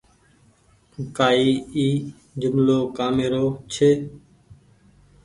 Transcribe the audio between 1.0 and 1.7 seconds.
ڪآئي